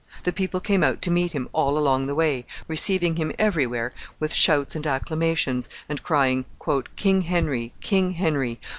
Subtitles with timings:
[0.23, 3.93] The people came out to meet him all along the way, receiving him every where
[4.19, 6.45] with shouts and acclamations, and crying,
[6.95, 7.71] "King Henry!
[7.81, 8.59] King Henry!